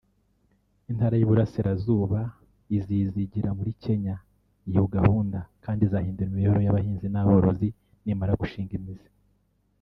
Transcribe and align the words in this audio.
Intara 0.91 1.15
y’Iburasirazuba 1.17 2.19
izizigira 2.77 3.49
kuri 3.57 3.71
Kenya 3.83 4.15
iyo 4.69 4.83
gahunda 4.95 5.39
kandi 5.63 5.81
izahindura 5.83 6.27
imibereho 6.29 6.59
y’abahinzi 6.65 7.07
n’aborozi 7.09 7.67
nimara 8.03 8.33
gushinga 8.41 8.73
imizi 8.79 9.09